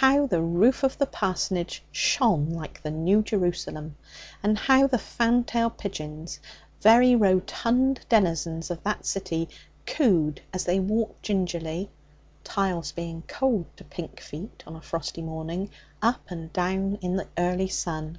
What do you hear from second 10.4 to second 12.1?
as they walked gingerly